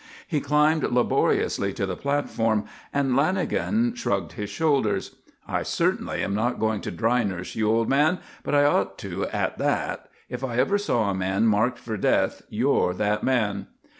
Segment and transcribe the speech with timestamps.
[0.27, 5.17] He climbed laboriously to the platform, and Lanagan shrugged his shoulders.
[5.47, 9.27] "I certainly am not going to dry nurse you, old man, but I ought to
[9.27, 10.09] at that.
[10.27, 13.67] If I ever saw a man marked for death, you're that man."